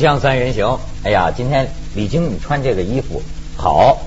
[0.00, 3.20] 锵锵三人行，哎呀，今天李菁你穿这个衣服
[3.58, 3.98] 好，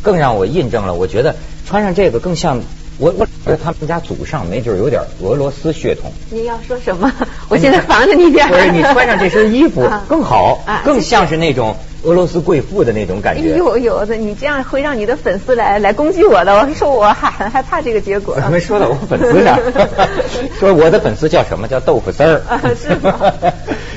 [0.00, 1.34] 更让我印证了，我觉得
[1.66, 2.60] 穿上这个更像
[2.98, 6.12] 我我觉得他们家祖上没准有点俄罗斯血统。
[6.30, 7.12] 你要说什么？
[7.50, 8.48] 我现在防着你点儿。
[8.48, 11.74] 不是你穿上这身衣服 啊更好啊，更像是那种
[12.04, 13.56] 俄罗斯贵妇的那种感觉。
[13.56, 16.54] 有有的，你这样会让你的粉丝来来攻击我的。
[16.54, 18.38] 我说我还很害怕这个结果。
[18.40, 19.58] 怎么说到我粉丝上？
[20.60, 21.66] 说我的粉丝叫什么？
[21.66, 22.40] 叫豆腐丝儿。
[22.48, 23.18] 啊是吗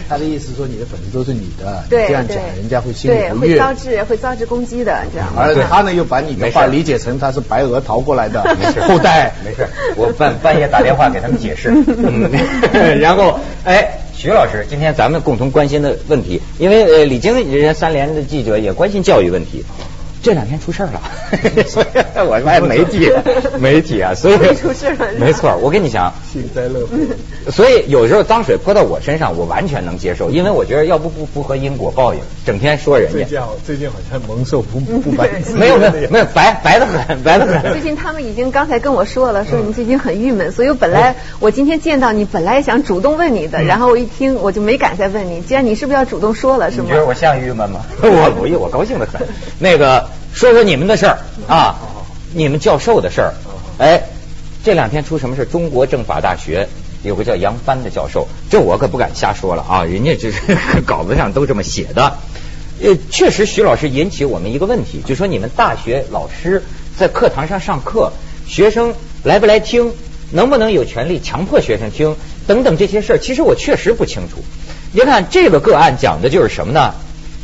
[0.08, 3.54] 他的意思说你的粉丝都是你的，对，这样讲人家会心里，不悦。
[3.54, 5.28] 会招致会招致攻击的，这样。
[5.38, 9.34] 而他呢又把你的话理解成他是白鹅逃过来的没事后代。
[9.44, 11.70] 没事，我半半夜打电话给他们解释。
[11.88, 19.64] 嗯，然后哎，徐老师，今天咱们共同关心的问题，因为呃，李菁人家三联的记者也关心教育问题。
[20.24, 21.02] 这两天出事儿了，
[21.68, 21.86] 所以
[22.16, 23.12] 我发现媒体
[23.60, 26.96] 媒体啊，所以 出事了没错，我跟你讲，幸灾乐祸。
[27.52, 37.74] 所以有时候脏水泼到我身上，我完全能接受，因为我觉得要不不符合因果报应，整天说人家最近好，最近好像蒙受不不白没有没有没有白 白的很，白的很。
[37.74, 45.42] 最近他们已经刚才跟我说了，说你最近很郁闷，所以我本来我今天见到你，本来想主动问你的，然后我一听我就没敢再问你。
[45.42, 46.96] 既然你是不是要主动说了，是吗你觉？
[46.96, 47.82] 得我像郁闷吗？
[48.02, 49.22] 我不郁，我高兴的很。
[49.60, 51.78] 那个说说你们的事儿啊，
[52.34, 53.34] 你们教授的事儿。
[53.78, 54.04] 哎，
[54.64, 55.46] 这两天出什么事？
[55.46, 56.68] 中国政法大学
[57.04, 60.42] 有个叫杨帆的教授，这我可不敢瞎说了啊，人家就是
[60.86, 62.18] 稿子上都这么写的。
[62.82, 66.64] 呃，确实，徐老师引起我们一个问题，就说你们大学老师
[66.98, 68.12] 在课堂上上课，
[68.48, 69.94] 学生来不来听，
[70.32, 72.16] 能不能有权利强迫学生听，
[72.48, 74.38] 等等这些事儿，其实我确实不清楚。
[74.92, 76.94] 您看这个个案讲的就是什么呢？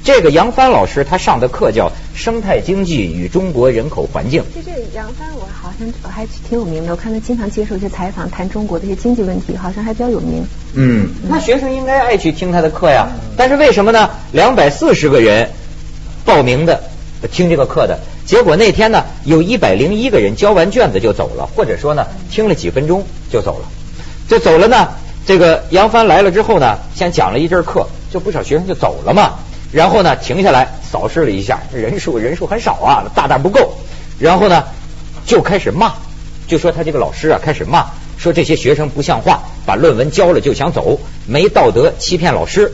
[0.04, 1.88] 这个杨帆老师他上的课叫
[2.20, 4.44] 《生态经济与中国人口环境》。
[4.54, 10.44] 就这杨帆，我好像我还挺有名的，我看他经常接受一些采访，谈中国的一些经济问题，好像还比较有名。
[10.74, 13.08] 嗯，那学生应该爱去听他的课呀。
[13.38, 14.10] 但是为什么呢？
[14.34, 15.50] 两百四十个人
[16.26, 16.84] 报名的
[17.32, 23.68] 听这个课的，结果那天呢，有一百零一个人交完卷子就走了，或者说呢，听了几分钟就走了。
[24.28, 24.90] 这走了呢，
[25.26, 29.40] 这个杨帆来了之后呢，先讲了一阵课，就不少学生就走了嘛。
[29.72, 33.76] 然后呢，停下来扫视了一下，人数人数很少啊，大大不够。
[34.20, 34.64] 然后呢，
[35.26, 35.94] 就开始骂，
[36.48, 37.86] 就说他这个老师啊开始骂，
[38.18, 42.72] 说这些学生不像话，把论文交了就想走，没道德，欺骗老师。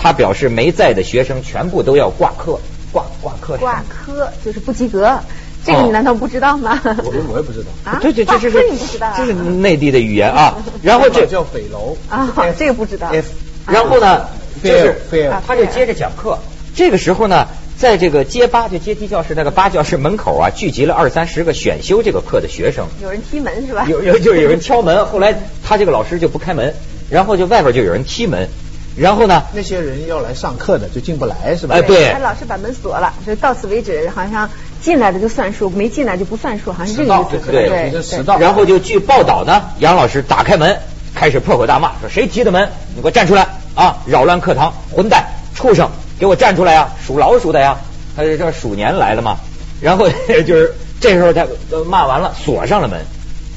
[0.00, 2.58] 他表示没在的学生全部都要挂科，
[2.92, 5.18] 挂挂科挂科就是不及格，
[5.66, 6.80] 这个你难道不知道吗？
[6.84, 7.70] 我我也不知道。
[7.82, 9.14] 啊，对对，这这挂科是你不知道啊？
[9.16, 10.56] 这是内地的语言啊。
[10.82, 13.08] 然后这叫匪楼啊，这个不知道。
[13.08, 13.26] F
[13.66, 14.28] 然后呢，
[14.62, 16.38] 就是他就接着讲课。
[16.74, 22.86] 这个时候呢，在这个街八就阶梯教室那个八教室门口啊，聚集了二三十个选修这个课的学生。
[23.02, 23.84] 有人踢门是吧？
[23.88, 26.72] 有有就是有人敲门，后来他这个老师就不开门，
[27.10, 28.48] 然后就外边就有人踢门，
[28.96, 31.74] 然后呢，那些人要来上课的就进不来是吧？
[31.74, 34.48] 哎对他老师把门锁了，就到此为止，好像
[34.80, 37.50] 进来的就算数，没进来就不算数，好像是这个意思。
[37.50, 40.78] 对对这迟到然后就据报道呢，杨老师打开门，
[41.12, 42.68] 开始破口大骂，说谁踢的门？
[42.94, 43.96] 你给我站出来啊！
[44.06, 45.24] 扰乱课堂，混蛋，
[45.54, 46.88] 畜生，给我站出来呀！
[47.06, 47.78] 属老鼠的呀！
[48.16, 49.36] 他这这鼠年来了嘛。
[49.80, 50.08] 然后
[50.44, 51.46] 就是这时候他
[51.86, 53.00] 骂完了，锁上了门，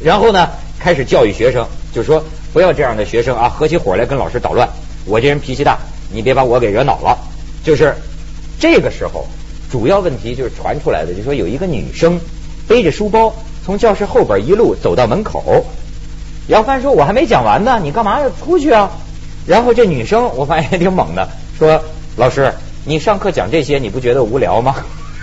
[0.04, 2.24] 然后呢开始教育学生，就说
[2.54, 4.70] 不要这样的学生啊，合起伙来跟老师捣乱。
[5.08, 5.80] 我这人脾气大，
[6.14, 7.18] 你别把我给惹恼了。
[7.64, 7.96] 就是
[8.60, 9.26] 这个时候，
[9.72, 12.22] 主要问题就是传出来的，就说有一个女生
[12.68, 13.34] 背着书包
[13.66, 15.66] 从教室后边一路走到门口。
[16.48, 18.92] 杨帆说：“我还没讲完呢，你干嘛要出去啊？”
[19.46, 21.84] 然后这女生我发现也挺猛的，说
[22.16, 22.54] ：“老师，
[22.86, 24.76] 你上课讲这些，你不觉得无聊吗？”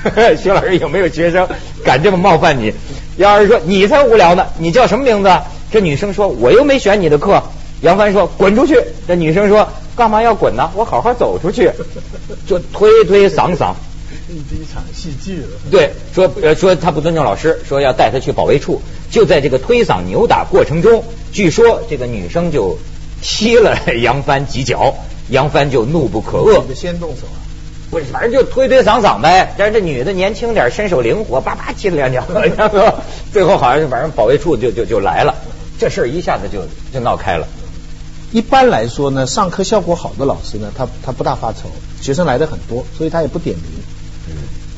[0.40, 1.48] 徐老师有没有学生
[1.84, 2.72] 敢这么冒犯你？
[3.16, 7.42] 杨老师说：“你才无聊呢，你叫什么名字啊？”这女生说：“我又没选你的课。”
[7.82, 10.70] 杨帆说：“滚出去！”这女生说：“干嘛要滚呢？
[10.74, 11.70] 我好好走出去。”
[12.46, 13.74] 就推推搡搡。
[14.28, 15.48] 这一场戏剧了。
[15.70, 18.80] 对，说呃说他不尊重老师，说要带他去保卫处。
[19.10, 21.02] 就在这个推搡扭打过程中，
[21.32, 22.78] 据说这个女生就
[23.20, 24.94] 踢了杨帆几脚，
[25.28, 27.38] 杨帆就怒不可遏先动手啊！
[27.90, 29.54] 不是，反正就推推搡搡呗。
[29.56, 32.24] 但是这女的年轻点，身手灵活，叭叭踢了两脚，
[32.56, 32.98] 然 后
[33.32, 35.34] 最后好像是反正保卫处就就就来了，
[35.78, 36.60] 这事儿一下子就
[36.92, 37.48] 就闹开了。
[38.30, 41.70] 一般来说呢，上课效果好的老师呢，他他不大发愁，
[42.02, 43.64] 学生来的很多，所以他也不点名。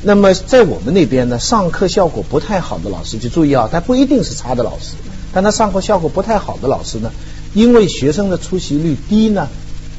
[0.03, 4.95] 那么在我们那边呢，上课效果不太好的老师，就注意啊，他不一定是差的老师，
[5.33, 7.11] 但他上课效果不太好的老师呢，
[7.53, 9.47] 因为学生的出席率低呢，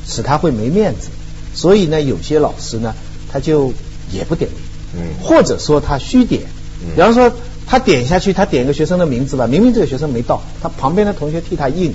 [0.06, 1.08] 使他会没面子，
[1.54, 2.94] 所以呢，有些老师呢，
[3.30, 3.72] 他就
[4.10, 5.22] 也不点名，嗯。
[5.22, 6.42] 或者说他虚点，
[6.80, 6.94] 嗯。
[6.94, 7.32] 比方说
[7.66, 11.94] 他点下去，他点一个学生的名字吧，明明这个学生没到，他旁边的同学替他印，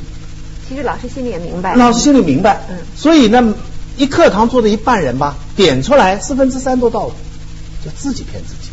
[0.67, 1.75] 其实老师心里也明白。
[1.75, 2.77] 老师心里明白，嗯。
[2.95, 3.53] 所以呢，
[3.97, 7.13] 一课堂坐的一半人吧，点出来四分之三都到了，
[7.83, 8.69] 就自己骗自己。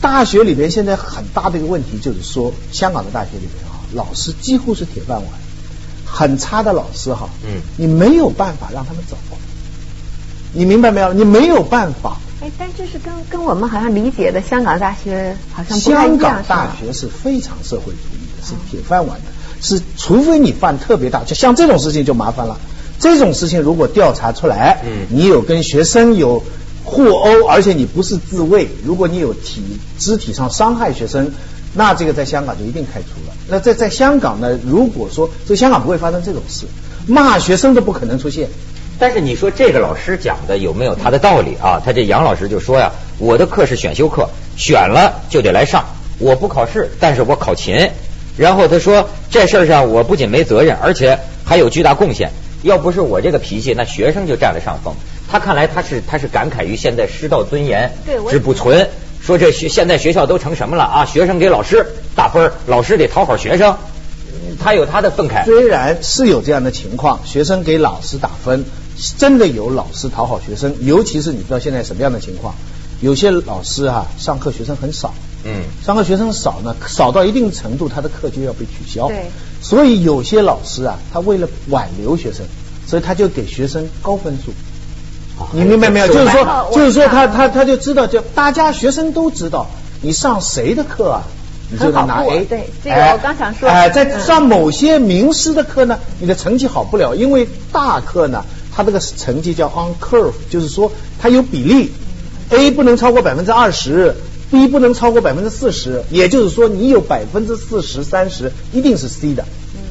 [0.00, 5.26] 大学里边现在很大的一个问题就是说，香港的大学里边啊，老师几乎是铁饭碗，
[6.10, 9.16] 很差的老师哈，嗯你没有办法让他们走，
[10.52, 11.12] 你明白没有？
[11.12, 12.18] 你没有办法。
[12.42, 16.74] 哎，但这是跟跟我们好像理解的香港大学好像不太香一样，港大？
[16.80, 19.26] 学是非常社会主义的，是铁饭碗的，
[19.60, 22.58] 是除非你犯特别大，就像这种事情就麻烦了。
[22.98, 26.42] 这种事情如果调查出来，嗯你有跟学生有
[26.82, 29.62] 互殴，而且你不是自卫，如果你有体
[29.98, 31.30] 肢体上伤害学生，
[31.74, 33.34] 那这个在香港就一定开除了。
[33.48, 36.66] 那在在香港呢，如果说在香港不会发生这种事，
[37.06, 38.48] 骂学生都不可能出现。
[38.98, 41.80] 但是你说这个老师讲的有没有他的道理啊？
[41.84, 45.84] 他这杨老师就说呀，我的课是选修课，选了就得来上，
[46.18, 47.90] 我不考试，但是我考勤。
[48.36, 52.30] 然后他说这事儿上我不仅没责任，而且还有巨大贡献。
[52.62, 54.94] 要不是我这个脾气，那学生就占了上风。
[55.30, 57.90] 他看来他是他是感慨于现在师道尊严
[58.28, 58.86] 之不存，
[59.20, 61.04] 说这学现在学校都成什么了啊？
[61.04, 61.86] 学生给老师
[62.16, 63.76] 打分，老师得讨好学生，
[64.32, 65.44] 嗯他有他的愤慨。
[65.44, 68.64] 虽然是有这样的情况，学生给老师打分，
[69.18, 72.54] 真的有老师讨好学生，尤其是你知道现在什么样的情况？
[73.00, 75.14] 有些老师哈、上课学生很少，
[75.44, 79.08] 嗯上课学生少呢，少到一定程度，他的课就要被取消。
[79.08, 79.30] 对
[79.62, 82.46] 所以有些老师啊，他为了挽留学生，
[82.86, 84.52] 所以他就给学生高分数。
[85.52, 86.06] 你明白没有？
[86.08, 89.66] 就是说就是说他，他他就知道，就大家学生都知道，
[90.02, 91.22] 你上谁的课啊，
[91.70, 92.44] 你就能拿 A。
[92.44, 98.44] 对这个哎我刚想说哎，在嗯上某些名师的课呢，你的成绩好不了，因为大课呢，
[98.74, 101.92] 他这个成绩叫 on curve，就是说它有比例
[102.50, 104.14] ，A 不能超过百分之二十
[104.50, 109.44] ，B 不能超过百分之四十，也就是说你有百分之四十、三十一定是 C 的。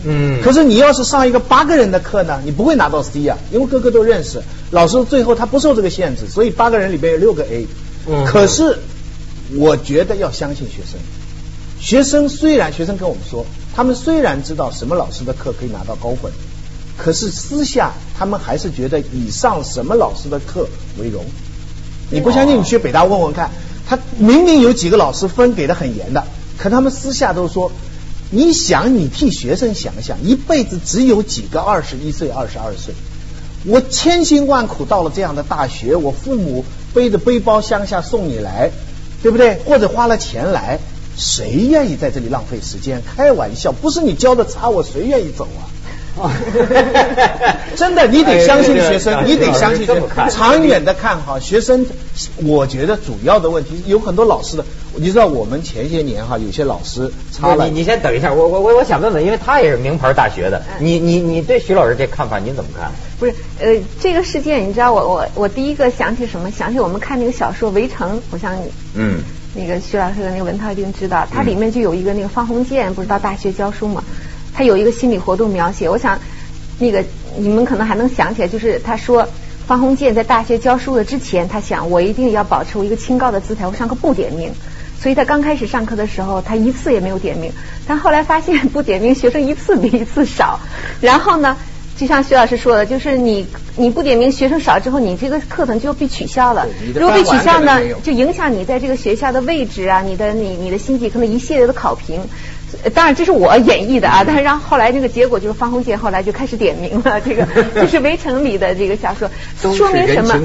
[0.06, 4.42] 嗯可是你要是上一个八个人的课呢，你不会拿到 C 啊、因为个个都认识。
[4.72, 7.68] 老师最后他不受这个限制，所以八个人里边有六个 A。
[8.07, 8.80] 嗯可是
[9.57, 11.00] 我觉得要相信学生。
[11.80, 16.31] 学生虽然学生跟我们说，他们虽然知道什么老师的课可以拿到高分，
[16.98, 20.68] 可是私下他们还是觉得以上什么老师的课
[20.98, 21.24] 为荣。
[22.12, 23.51] 你不相信，你去北大问问看，
[23.88, 26.25] 他明明有几个老师分给的很严的，
[26.57, 27.72] 可他们私下都说，
[28.31, 32.94] 你想，你替学生想想，一辈子只有几个二十一岁、二十二岁，
[33.66, 38.72] 我千辛万苦到了这样的大学，我父母背着背包乡下送你来，
[39.24, 39.56] 对不对？
[39.66, 40.80] 或者花了钱来，
[41.18, 43.02] 谁愿意在这里浪费时间？
[43.16, 45.66] 开玩笑，不是你教的差，我谁愿意走啊？
[47.75, 49.88] 真的，你得相信学生，哎你得相信
[50.30, 51.86] 长远的看哈，学生，
[52.38, 57.12] 我觉得主要的问题有很多老师的，你知道我们前些年哈，有些老师
[57.63, 62.91] 你你先等一下，我我我我想问问，因为他也是名牌大学的，嗯你你你对徐老师这看法您怎么看？
[63.19, 66.50] 不是，呃，这个事件你知道我我我第一个想起什么？
[66.51, 69.19] 想起我们看那个小说《围城》，我想你嗯
[69.53, 74.03] 那个徐老师的那个文涛一定知道，它里面就有一个那个方鸿渐，不是到大学教书嘛？
[74.53, 76.19] 他有一个心理活动描写，我想
[76.79, 77.03] 那个
[77.38, 79.27] 你们可能还能想起来，就是他说
[79.67, 84.51] 方鸿渐在大学教书的之前，他想我一定要保持我一个清高的姿态，我上课不点名。
[85.01, 87.51] 所以他刚开始上课的时候，他一次也没有点名，
[87.88, 90.60] 但后来发现不点名学生一次比一次少，
[91.01, 91.56] 然后呢？
[91.98, 96.65] 就像徐老师说的，就是你你不点名，学生少之后，你这个课程就被取消了
[96.96, 102.22] 如果被取消呢就影响你在这个学校的位置啊，你的你你的星级，可能一系列的考评。
[102.84, 107.46] 呃当然，这是我演绎的啊，但是让后来这个结果就是方鸿渐后来就开始点名了，这个
[107.76, 109.30] 这是《围城》里的这个小说，
[109.74, 110.40] 说明什么？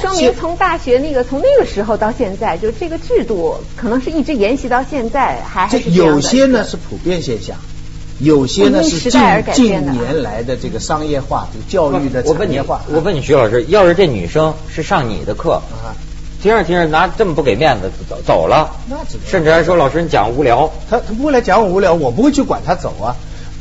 [0.00, 6.14] 说明从大学那个从那个时候到现在，就这个制度可能是一直沿袭到现在，还还是这样的。
[6.14, 7.56] 有些呢是普遍现象，
[8.18, 9.96] 有些呢是近因时代而改近变的啊。
[9.98, 15.94] 年来的这个商业化、这个教育的我问你产业化。，我问你徐老师，要是这女生是上你的课，啊，
[16.42, 23.16] 听着听着拿这么不给面子走走了，那甚至还说老师你讲无聊，他他不会来讲我无聊，我不会去管他走啊。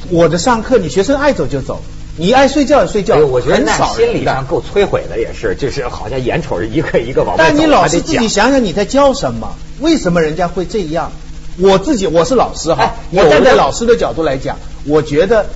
[0.09, 1.81] 我的上课，你学生爱走就走，
[2.15, 3.17] 你爱睡觉就睡觉。
[3.17, 9.55] 哎我觉得那心理上够摧毁的，也是，就是好像眼瞅着一个一个往外但你老师自己想想你在教什么？
[9.81, 11.11] 为什么人家会这样？
[11.57, 15.47] 我自己我是老师哈哎，我站在老师的角度来讲，我觉得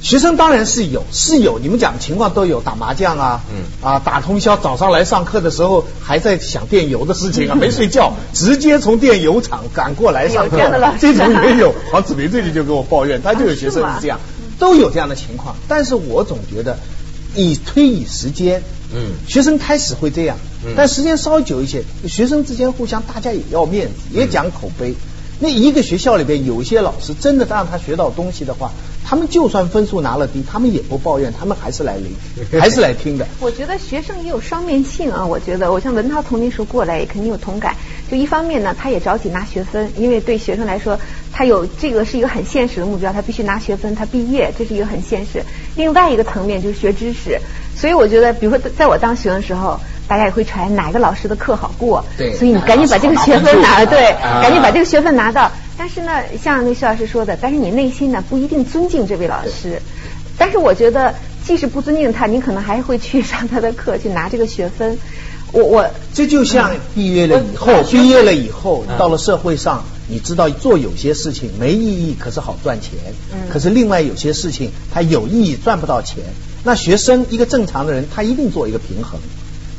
[0.00, 10.56] 学生当然是有是有，你们讲的情况都有，打麻将啊，嗯啊打通宵，早上来上课的时候还在想电邮的事情啊， 没睡觉，直接从电邮厂赶过来上课
[11.00, 11.74] 这种也有。
[11.90, 14.20] 黄子明最近就跟我抱怨，他就有学生是这样，
[14.58, 15.56] 都有这样的情况。
[15.66, 16.78] 但是我总觉得，
[17.34, 18.62] 以推以时间，
[18.94, 24.94] 嗯学生开始会这样嗯，但时间稍微久一些，学生之间互相大家也要面子，也讲口碑。
[25.40, 28.72] 那一个学校里边有一些老师真的让他学到东西的话，
[29.08, 32.14] 他们就算分数拿了低，他们也不抱怨，他们还是来领，
[32.60, 33.26] 还是来听的。
[33.40, 37.74] 我觉得学生也有双面性啊，我觉得我像文涛从那时候过来，也肯定有同感。
[38.10, 41.00] 就一方面呢，他也着急拿学分，因为对学生来说，
[41.32, 45.42] 他有这个是一个很现实的目标，他必须拿学分，他毕业，这是一个很现实。
[45.74, 47.40] 另外一个层面就是学知识，
[47.74, 55.50] 所以我觉得，比如说在我当学生的时候，大家也会传哪个老师的课好过，对所以你赶紧把这个学分拿，对，赶紧把这个学分拿到。
[55.78, 56.10] 但是呢，
[56.42, 59.80] 像那徐老师说的，但是你内心呢不一定尊敬这位老师。
[60.36, 61.14] 但是我觉得，
[61.46, 64.98] 即使不尊敬他，你可能还会去上他的课，去拿这个学分。
[65.52, 72.98] 我我这就像毕业了以后，毕业了以后到了社会上，你知道做有些事情没意义，可是好赚钱。
[73.32, 76.24] 嗯可是另外有些事情它有意义，赚不到钱。
[76.64, 79.20] 那学生一个正常的人，他一定做一个平衡。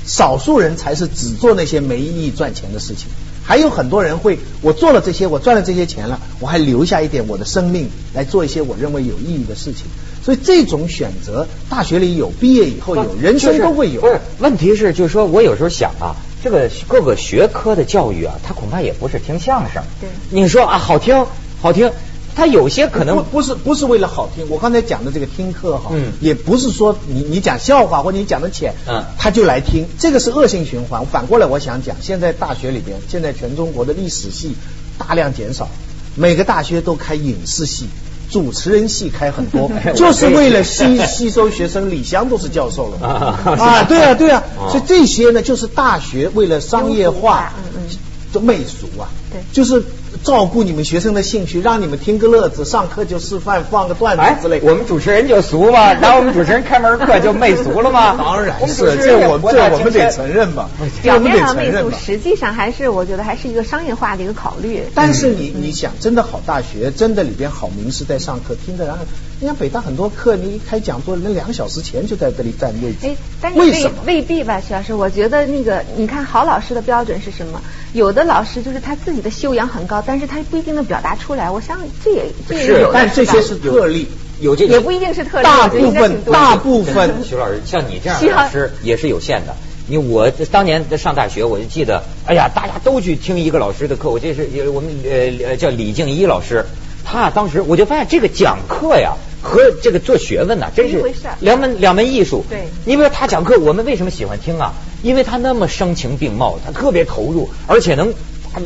[0.05, 3.09] 少数人才是只做那些没意义赚钱的事情。
[3.49, 9.87] 还有很多人会，我做了这些，我赚了这些钱了，我还留下一点我的生命来做一些我认为有意义的事情。
[10.23, 14.01] 所以这种选择，大学里有，毕业以后有，人生都会有。
[14.01, 19.81] 不是，问题是就是说我有时候想啊，这个各个学科的教育啊，它恐怕也不是听相声。
[19.99, 21.25] 对你说啊，好听
[21.59, 21.91] 好听，
[22.35, 31.05] 它有些可能不是不是为了好听，我刚才讲的这个听课哈，嗯也不是说你你讲笑话或者你讲的浅，嗯他就来听，这个是恶性循环。
[31.05, 34.55] 反过来我想讲，现在大学里边，现在全中国的历史系
[34.97, 35.67] 大量减少，
[36.15, 37.87] 每个大学都开影视系。
[38.31, 41.89] 主持人系开很多， 就是为了吸 吸收学生。
[41.89, 47.97] 李湘都是教授了 啊啊，对啊对啊，啊所以这些呢，就是大学为了商业化嗯嗯，
[48.31, 49.83] 就媚俗啊，对就是
[50.23, 54.59] 照顾你们学生的兴趣，让你们听个乐子，上课就示范，放个段哎子之类。
[54.61, 55.93] 我们主持人就俗嘛？
[56.01, 58.15] 然后我们主持人开门课就媚俗了吗？
[58.19, 60.69] 当然是，这我博大这我们得承认吧，
[61.01, 61.91] 这表我们得面上媚俗。
[61.91, 64.83] 实际上还是我觉得还是一个商业化的一个考虑。
[64.93, 69.03] 但是你你想，真的好大学，真的里边好名师在上课，听着，然后
[69.41, 73.97] 你看北大很多课，你一开讲座，人两个小时前就在这里占位置哎，但，是未为什么？
[74.05, 74.93] 未必吧，徐老师？
[74.93, 77.61] 我觉得那个，你看好老师的标准是什么？
[77.93, 81.49] 有的老师就是他自己的修养很高，但是他不一定能表达出来。
[81.49, 84.09] 我想这也这也是但这些是特例，
[84.41, 89.55] 有这也不一定是特例，大部分大部分 徐老师，像你这样的老师也是有限的。
[89.87, 94.09] 你我当年在上大学，我就记得，哎呀，大家都去听一个老师的课。
[94.09, 96.65] 我这是呃我们呃呃叫李静一老师，
[97.05, 101.03] 他当时我就发现这个讲课呀和这个做学问呐，真是
[101.39, 102.43] 两门两门艺术。
[102.49, 104.73] 对你比如说他讲课，我们为什么喜欢听啊？
[105.01, 108.13] 因为他那么声情并茂，他特别投入，而且能。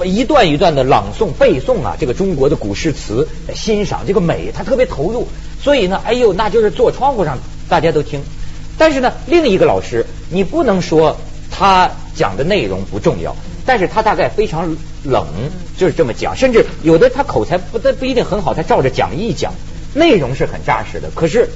[0.05, 5.27] 一段一段的朗诵背诵啊，这个中国的古诗词，欣赏这个美，他特别投入。
[5.61, 7.37] 所以呢，哎呦，那就是坐窗户上
[7.67, 8.23] 大家都听。
[8.77, 11.17] 但是呢，另一个老师，你不能说
[11.51, 15.27] 他讲的内容不重要，但是他大概非常冷，
[15.77, 16.33] 就是这么讲。
[16.37, 19.53] 甚至有的他口才不不一定很好，他照着讲义讲，
[19.93, 21.49] 内容是很扎实的，可是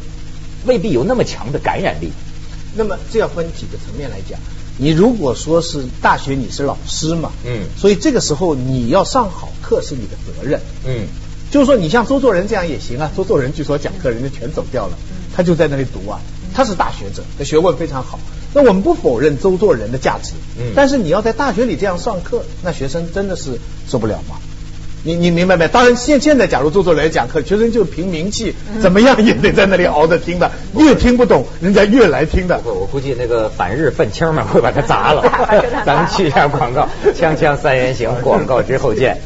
[0.66, 2.12] 未必有那么强的感染力。
[2.76, 4.40] 那么这要分几个层面来讲。
[4.78, 10.62] 你如果说是大学你是老师嘛，嗯所以这个时候你要上好课是你的责任。
[10.86, 11.08] 嗯，
[11.50, 13.12] 就是说，你像周作人这样也行啊。
[13.18, 14.98] 周作人据说讲课人家全走掉了，
[15.36, 16.22] 他就在那里读啊。
[16.54, 18.20] 他是大学者，他学问非常好。
[18.54, 24.38] 那我们不否认周作人的价值，嗯但是你要在大学里这样上课，那学生真的是受不了吗？
[25.04, 25.68] 你你明白没？
[25.68, 32.58] 当然现现在假如周作来讲课，学生就凭名气，怎么样也得在那里熬着听的，越听不懂，人家越来听的。
[32.60, 35.84] 不，我估计那个反日愤青们会把它砸了 把它砸了。
[35.86, 39.18] 咱们去一下广告， 锵锵三人行，广告之后见。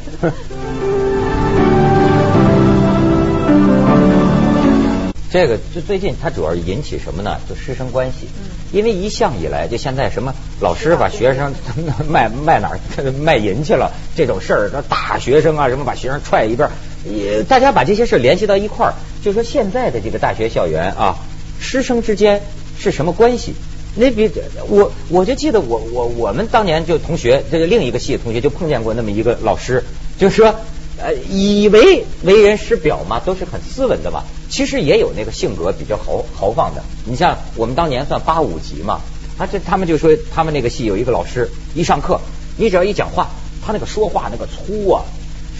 [5.32, 7.38] 这个就最近它主要引起什么呢？
[7.48, 8.28] 就师生关系。
[8.74, 11.54] 因为一向以来，就现在什么老师把学生
[12.10, 12.80] 卖卖哪儿
[13.20, 16.72] 卖淫去了这种事儿，那大学生啊什么把学生踹一边儿，
[17.10, 21.18] 也大家把这些事儿联系到一块儿，就说现在的这个大学校园啊，
[21.60, 22.42] 师生之间
[22.78, 23.54] 是什么关系？
[23.96, 24.32] 那比
[24.70, 29.84] 我我就记得我我我们当年就同学，这个另一个系的同学就碰见过那么一个老师，
[30.18, 30.56] 就是说
[31.02, 36.84] 呃以为为人师表嘛，都是很斯文的吧，其实也有那个性格比较豪豪放的。
[37.06, 39.02] 你像我们当年算八五级嘛，
[39.38, 42.22] 啊这他们就说他们那个系有一个老师，一上课
[42.58, 43.30] 你只要一讲话，
[43.66, 45.04] 他那个说话那个粗啊。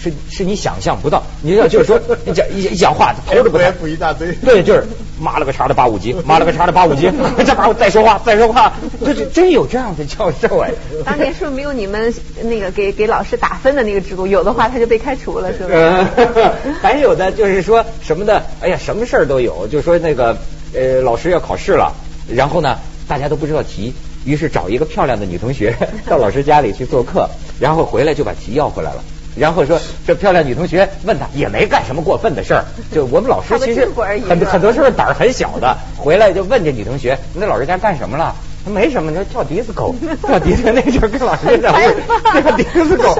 [0.02, 4.84] 是是你想象不到，你要就是说， 你讲一一讲话头都不抬，补一大堆对，就是
[5.20, 7.08] 妈了个叉的八五级，妈了个叉的八五级，
[7.46, 8.72] 这把我再说话再说话，
[9.04, 10.72] 这这真有这样的教授哎。
[11.04, 14.26] 当年是不是没有你们那个给给老师打分的那个制度？
[14.26, 15.68] 有的话他就被开除了，是吧？
[15.72, 20.36] 呃， 还有的就是说什么的，哎呀，什么事儿都有，就说那个
[20.74, 21.94] 呃，老师要考试了，
[22.28, 23.94] 然后呢，大家都不知道题，
[24.24, 25.76] 于是找一个漂亮的女同学
[26.08, 27.28] 到老师家里去做客，
[27.60, 29.04] 然后回来就把题要回来了。
[29.36, 33.88] 然后说这漂亮女同学问他也没干什么过分的事儿， 就我们老师其实
[34.28, 38.34] 很很多时候胆儿很小的，回来就问这女同学，那老师家干什么了？
[38.64, 39.92] 他没什么，就跳迪斯科，
[40.24, 43.14] 跳迪斯科那时候跟老师在问跳迪斯科，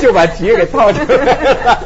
[0.00, 1.84] 就把题给套出来了。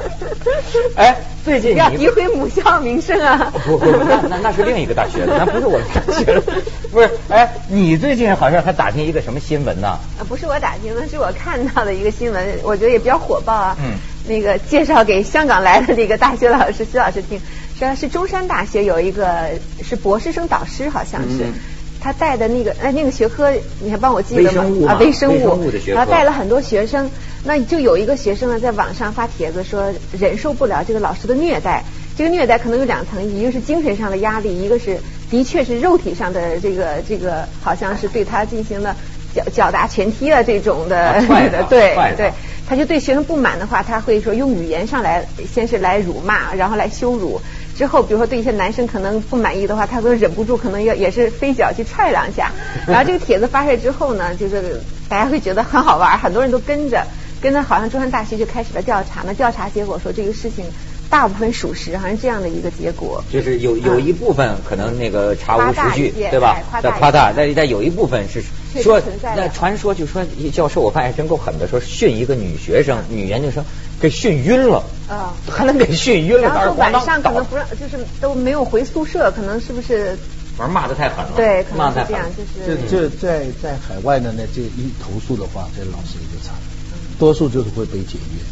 [0.94, 3.52] 哎，最近要诋毁母校名声啊！
[3.66, 6.40] 不不，那那那是另一个大学的，那不是我们大学的。
[6.92, 9.98] 不是，哎，你最近好像还打听一个什么新闻呢？
[10.18, 13.76] 啊，不是我打听的，是我看到的一个新闻，我觉得也比较火爆啊。
[13.82, 13.94] 嗯。
[14.28, 17.40] 那个介绍给香港来的那个大学老师徐老师听，
[17.76, 19.50] 说是中山大学有一个
[19.82, 21.46] 是博士生导师，好像是。
[22.00, 24.64] 他带的那个哎那个学科，你还帮我记得吗？
[24.88, 27.10] 啊，微生物，然后带了很多学生，
[27.44, 31.84] 那就有一个学生呢，在网上发帖子说忍受不了这个老师的虐待。
[32.16, 34.98] 这个虐待可能有两层，一个是精神上的压力，一个是
[35.30, 38.94] 的确是肉体上的这个这个，好像是对他进行了
[39.34, 41.14] 脚脚打拳踢啊这种的，
[41.70, 42.32] 对对，
[42.68, 47.40] 他就对学生不满的话，他会说用语言上来，先是来辱骂，然后来羞辱。
[47.80, 52.52] 之后，比如说对一些男生可能不满意的话，他都忍不住，可能要也是飞脚去踹两下。
[52.86, 57.06] 然后这个帖子发出来之后呢，就是大家会觉得很好玩，很多人都跟着，
[57.40, 59.22] 跟着好像中山大学就开始了调查。
[59.24, 60.66] 那调查结果说这个事情
[61.08, 63.24] 大部分属实，好像这样的一个结果。
[63.32, 66.58] 就是有有一部分可能那个查无实据，对吧？
[66.82, 68.42] 在夸大，但但有一部分是
[68.82, 69.00] 说
[69.34, 70.22] 那传说就说
[70.52, 73.64] 教授，我发现真够狠的，说训一个女学生，女研究生。
[74.00, 75.34] 给训晕了啊！
[75.50, 80.16] 还能给训晕了，然后晚上可能不让，就是都没有回宿舍，可能是不是？
[80.56, 86.60] 反正骂的太狠了，对，可能是这样，就是这这在在海外呢，那这一投诉的话，这老师也就惨了，
[87.18, 88.42] 多数就是会被解约。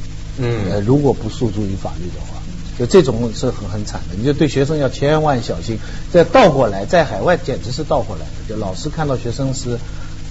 [0.40, 2.40] 嗯，呃，如果不诉诸于法律的话，
[2.78, 4.14] 就这种是很很惨的。
[4.16, 5.78] 你就对学生要千万小心。
[6.12, 9.76] 再倒过来，在海外简直是倒过来的，就老师看到学生是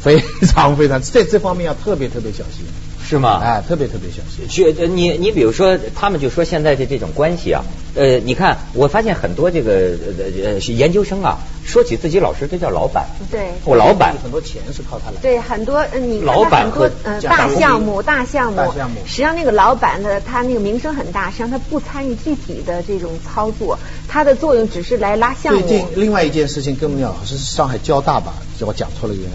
[0.02, 2.66] 非常非常在这方面要特别特别小心。
[3.08, 3.40] 是吗？
[3.42, 4.50] 哎，特别特别小心。
[4.50, 7.64] 学你你比如说，他们就说现在的这种关系啊，
[7.96, 9.96] 呃，你看，我发现很多这个
[10.44, 13.06] 呃研究生啊，说起自己老师，这叫老板。
[13.30, 13.52] 对。
[13.66, 15.18] 我老板很多钱是靠他来。
[15.22, 18.62] 对，很多你老板很多呃大项目大项目，
[19.06, 23.78] 实际上那个老板呢他那个名声很大，实际上他不参与具体的这种操作，
[24.08, 25.60] 他的作用只是来拉项目。
[25.60, 28.34] 最近另外一件事情更重要，是上海交大吧？
[28.62, 29.26] 我讲错了一个。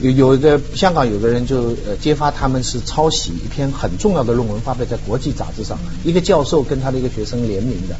[0.00, 7.96] 有有的香港有个人就呃揭发他们是抄袭一篇很重要的论文发表在国际杂志上，一个教授跟他的一个学生联名的，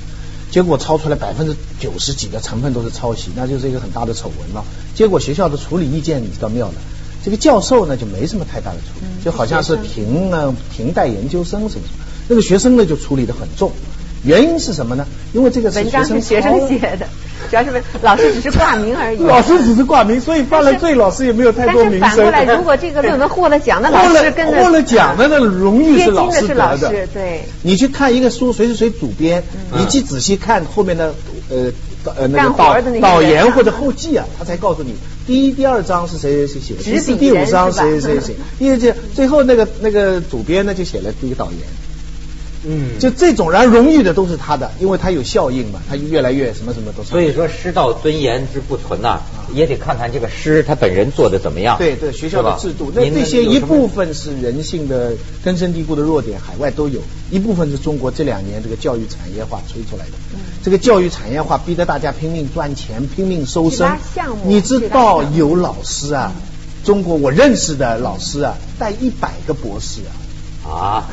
[0.51, 4.65] 结果抄出来百分之九十几的成分都是抄袭，那就是一个很大的丑闻了。
[4.95, 6.75] 结果学校的处理意见你知道妙呢，
[7.25, 13.71] 这个教授呢就没什么太大的处理，就好像是停了停带研究生什么什么，那个学生呢就处理的很重。
[14.23, 15.07] 原因是什么呢？
[15.33, 17.09] 因为这个文章是学生写的，
[17.49, 19.19] 主要是为老师只是挂名而已。
[19.19, 22.01] 老师只是挂名，所以犯了罪，老师也没有太多名声。
[22.01, 27.07] 但是反过来， 如果这个论文获了奖，那老师跟着获了奖的那荣誉是老师得的。
[27.13, 29.43] 对，你去看一个书，谁是谁主编，
[29.77, 31.15] 你去仔细看后面的
[31.49, 31.73] 呃
[32.17, 34.95] 呃那个导导言或者后记啊，他才告诉你
[35.27, 41.61] 第一、第二章是谁谁谁写的，第四、第五章谁谁谁写，第二这最后那个那个主编呢就写了第一个导言。
[42.63, 47.03] 嗯，就这种然荣誉的都是他的，因为他有效应嘛，他越来越什么什么都。
[47.03, 49.21] 所以说师道尊严之不存呐，
[49.55, 51.79] 也得看看这个师他本人做的怎么样。
[51.79, 60.13] 对对，学校的制度，那这些一部分是人性的根深蒂固的弱点，海外都有一部分是中国这两年这个教育产业化吹出来的。
[60.63, 63.97] 这个教育产业化逼得大家拼命赚钱，拼命收生。
[64.45, 66.35] 你知道有老师啊，
[66.85, 70.03] 中国我认识的老师啊，带一百个博士
[70.63, 70.71] 啊。
[70.71, 71.09] 啊。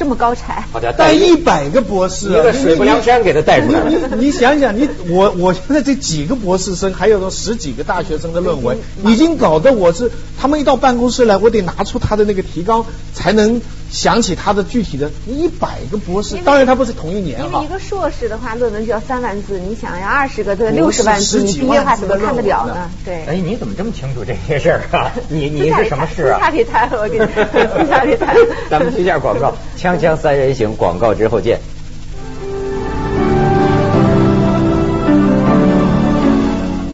[0.00, 0.64] 这么高产，
[0.96, 3.90] 带一百个博士，一个水泊梁山给他带出来了。
[3.90, 10.10] 你你想想，你我我现在这几个博士生，还有十几个大学生的论文，已经搞得我是，
[10.40, 15.10] 他们一到办公室来，我得拿出他的那个提纲，才能想起他的具体的。
[15.26, 17.46] 一百个博士，当然他不是同一年哈。
[17.46, 22.90] 因为一个硕士的话，论文就要三万字，你想要二十个这六十万字，你毕业话怎么看得了呢？
[23.04, 23.24] 对。
[23.26, 25.12] 哎，你怎么这么清楚这些事儿啊？
[25.28, 26.38] 你你是什么事啊？
[26.38, 28.36] 私下里谈，我跟你私下里谈。
[28.68, 29.54] 咱们接下广告。
[29.78, 31.58] 锵锵三人行，广告之后见。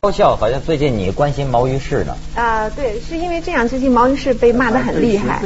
[0.07, 2.17] 高校好像最近你关心毛于轼呢？
[2.37, 5.43] 啊，对，是因为这样，最近毛于轼被骂的很厉害。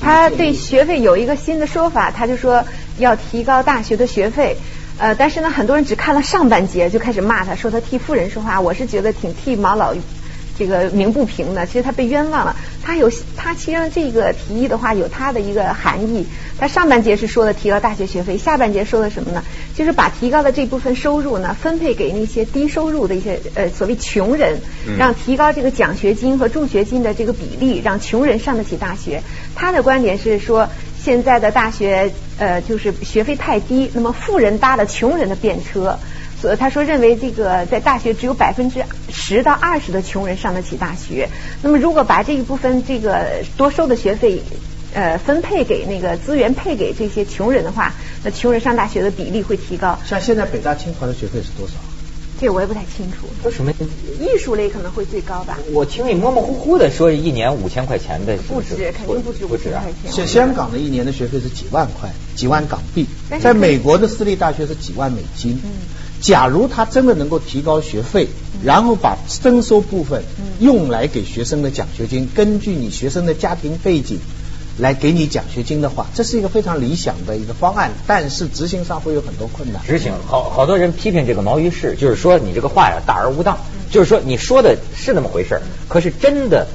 [0.00, 2.64] 他对学费有一个新的说法，他就说
[2.96, 4.56] 要提高大学的学费。
[4.96, 8.58] 呃，但是呢，很多人只看了上半节就开始骂他，说他替富人说话。
[8.58, 9.92] 我是觉得挺替毛老。
[10.58, 12.56] 这个鸣不平呢，其实他被冤枉了。
[12.82, 16.26] 他有他其实这个提议的话有他的一个含义。
[16.58, 19.44] 他上半节是说的提高大学学费，下半节说的什么呢？
[19.76, 24.58] 就是把提高的这部分收入呢分配给那些低收入的一些呃所谓穷人，
[24.98, 29.22] 让提高这个奖学金和助学金的这个比例，让穷人上得起大学。
[29.54, 30.68] 他的观点是说，
[31.00, 35.98] 现在的大学呃就是学费太低，那么富人搭了穷人的便车，
[36.40, 41.28] 所以他说认为这个在大学只有百分之十到二十的穷人上得起大学，
[41.62, 44.42] 那么如果把这一部分这个多收的学费
[44.94, 49.98] 呃分配给那个资源配给这些穷人的话，那穷人上大学的比例会提高。
[50.06, 51.74] 像现在北大清华的学费是多少？
[52.40, 53.26] 这我也不太清楚。
[53.42, 53.72] 说什么？
[54.20, 55.58] 艺术类可能会最高吧？
[55.72, 60.12] 我听你模模糊糊的说一年五千块钱的，不止，肯定不止五千块钱。
[60.12, 63.06] 现香港的一年的学费是几万块，几万港币，
[63.40, 65.60] 在美国的私立大学是几万美金。
[65.64, 65.70] 嗯
[66.20, 68.28] 假如他真的能够提高学费，
[68.64, 74.18] 然后把征收部分嗯用来给学生的奖学金，根据你学生的家庭背景
[74.78, 79.82] 来给你奖学金的话，这是一个非常理想的一个方案，但是执行上会有很多困难。
[79.86, 83.58] 执行好好多人批评这个毛于轼，就是说你这个话呀大而无当，
[83.90, 86.66] 就是说你说的是那么回事，可是真的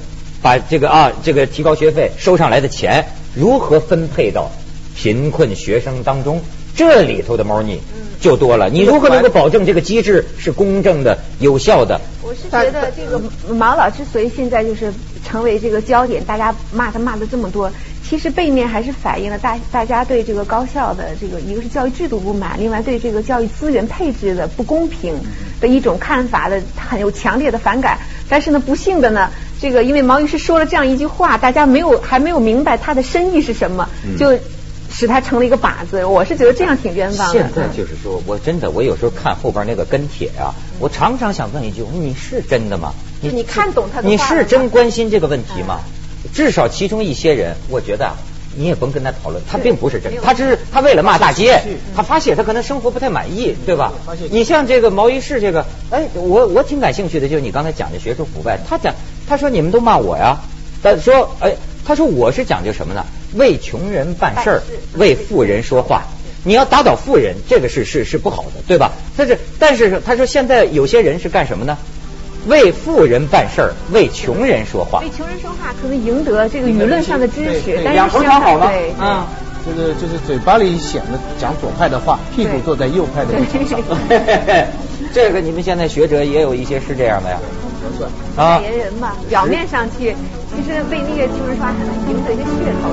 [0.42, 4.50] 把这个啊这个提高学费收上来的钱如何分配到
[4.94, 6.40] 贫困学生当中，
[6.76, 7.80] 这里头的猫腻
[8.20, 8.68] 就多了。
[8.68, 12.00] 你如何能够保证这个机制是公正的、有效的？
[12.22, 13.20] 我是觉得这个
[13.54, 14.92] 毛老之所以现在就是
[15.24, 17.70] 成为这个焦点，大家骂他骂的这么多，
[18.08, 25.14] 其实背面还是反映了大大家对这个高校的这个一个是教育制度不满，另外对这个教育资源配置的不公平
[25.60, 27.98] 的一种看法的很有强烈的反感。
[28.26, 29.28] 但是呢，不幸的呢，
[29.60, 33.86] 这个因为毛医师说了这样一句话，大家没有还没有明白他的深意是什么，
[34.18, 34.38] 就
[34.94, 36.04] 使他成了一个靶子。
[36.04, 37.32] 我是觉得这样挺冤枉的。
[37.32, 42.94] 现在就是说我真的，我有时候看后边那个跟帖啊，我常常想问一句：你是真的吗？
[43.20, 45.80] 你看懂他的你是真关心这个问题吗？
[46.32, 48.14] 至少其中一些人，我觉得啊。
[48.56, 51.60] 你也甭跟他讨论，他并不是真的，他只是他为了骂大街，
[51.96, 53.92] 他发泄，他可能生活不太满意，对吧？
[54.30, 58.94] 你像这个毛于轼这个，哎，我我挺感兴趣的，就是你刚才讲的学术腐败，他讲
[59.26, 60.38] 他说你们都骂我呀，
[60.84, 63.04] 他说哎，他说我是讲究什么呢？
[63.34, 64.62] 为穷人办事儿，
[64.96, 66.02] 为富人说话。
[66.46, 68.92] 你要打倒富人，这个是是是不好的，对吧？
[69.16, 71.78] 但是但是他说现在有些人是干什么呢？
[72.46, 75.00] 为富人办事儿，为穷人说话。
[75.00, 78.66] 为穷人说话，可能赢得这个舆论上的支持，但是两头讨好了？
[78.68, 79.24] 对，嗯，
[79.64, 83.80] 就是就是嘴巴里显得讲左派的话，屁股坐在右派的立场上。
[85.14, 87.38] 这个你们现在学者也有一些是这样的呀。
[88.36, 90.14] 啊，别人嘛，表面上去，
[90.50, 92.90] 其实为那个穷人说话，可能赢得一个噱头，